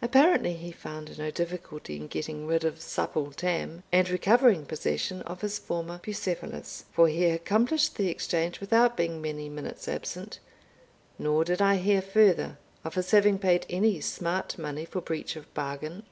[0.00, 5.40] Apparently he found no difficulty in getting rid of Supple Tam, and recovering possession of
[5.40, 10.38] his former Bucephalus, for he accomplished the exchange without being many minutes absent;
[11.18, 15.52] nor did I hear further of his having paid any smart money for breach of
[15.52, 16.04] bargain.